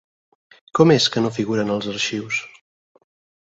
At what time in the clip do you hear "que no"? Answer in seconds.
1.17-1.31